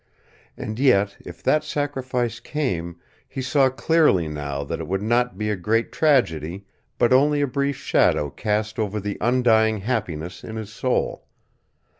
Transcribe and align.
And 0.57 0.79
yet, 0.79 1.15
if 1.23 1.43
that 1.43 1.63
sacrifice 1.63 2.39
came, 2.39 2.99
he 3.29 3.39
saw 3.39 3.69
clearly 3.69 4.27
now 4.27 4.63
that 4.63 4.79
it 4.79 4.87
would 4.87 5.03
not 5.03 5.37
be 5.37 5.51
a 5.51 5.55
great 5.55 5.91
tragedy 5.91 6.65
but 6.97 7.13
only 7.13 7.41
a 7.41 7.45
brief 7.45 7.75
shadow 7.75 8.31
cast 8.31 8.79
over 8.79 8.99
the 8.99 9.19
undying 9.21 9.81
happiness 9.81 10.43
in 10.43 10.55
his 10.55 10.73
soul. 10.73 11.27